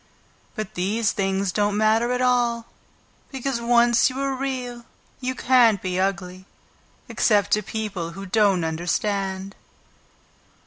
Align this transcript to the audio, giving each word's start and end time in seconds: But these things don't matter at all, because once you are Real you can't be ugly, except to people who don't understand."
But 0.55 0.73
these 0.73 1.11
things 1.11 1.51
don't 1.51 1.77
matter 1.77 2.11
at 2.11 2.23
all, 2.23 2.65
because 3.31 3.61
once 3.61 4.09
you 4.09 4.19
are 4.19 4.33
Real 4.33 4.83
you 5.19 5.35
can't 5.35 5.79
be 5.79 5.99
ugly, 5.99 6.47
except 7.07 7.51
to 7.51 7.61
people 7.61 8.13
who 8.13 8.25
don't 8.25 8.63
understand." 8.63 9.53